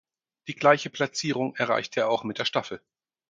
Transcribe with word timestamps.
Die 0.47 0.55
gleiche 0.55 0.89
Platzierung 0.89 1.55
erreichte 1.57 1.99
er 1.99 2.09
auch 2.09 2.23
mit 2.23 2.39
der 2.39 2.45
Staffel. 2.45 2.81